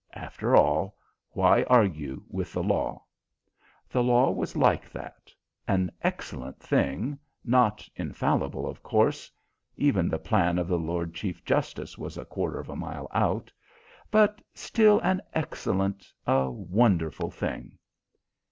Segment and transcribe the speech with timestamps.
[0.15, 0.95] After all,
[1.29, 3.03] why argue with the law?
[3.87, 5.31] The law was like that
[5.67, 9.29] an excellent thing, not infallible, of course
[9.77, 13.51] (even the plan of the Lord Chief justice was a quarter of a mile out),
[14.09, 17.77] but still an excellent, a wonderful thing.